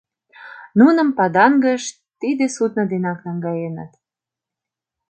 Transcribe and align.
Нуным 0.79 1.07
Падангыш 1.17 1.83
тиде 2.21 2.45
судно 2.55 2.83
денак 2.91 3.19
наҥгаеныт. 3.25 3.91